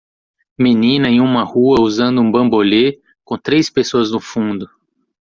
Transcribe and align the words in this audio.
Menina 0.57 1.09
em 1.11 1.19
uma 1.21 1.43
rua 1.43 1.79
usando 1.79 2.21
um 2.23 2.31
bambolê? 2.31 2.99
com 3.23 3.37
três 3.37 3.69
pessoas 3.69 4.09
no 4.09 4.19
fundo. 4.19 4.67